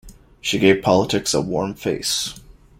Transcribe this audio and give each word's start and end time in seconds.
She 0.41 0.57
gave 0.57 0.81
politics 0.81 1.31
a 1.35 1.41
warm 1.41 1.75
face. 1.75 2.33